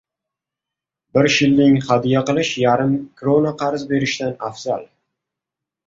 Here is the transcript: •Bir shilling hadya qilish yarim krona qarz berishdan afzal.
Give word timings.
•Bir 1.17 1.29
shilling 1.35 1.77
hadya 1.91 2.25
qilish 2.31 2.51
yarim 2.65 2.99
krona 3.23 3.55
qarz 3.63 3.87
berishdan 3.95 4.37
afzal. 4.53 4.93